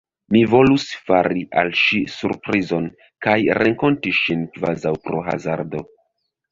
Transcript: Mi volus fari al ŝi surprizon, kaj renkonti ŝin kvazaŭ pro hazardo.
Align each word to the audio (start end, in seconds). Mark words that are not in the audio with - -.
Mi 0.35 0.39
volus 0.53 0.85
fari 1.09 1.43
al 1.63 1.69
ŝi 1.81 2.01
surprizon, 2.15 2.89
kaj 3.27 3.37
renkonti 3.61 4.19
ŝin 4.23 4.45
kvazaŭ 4.59 4.97
pro 5.07 5.27
hazardo. 5.33 5.89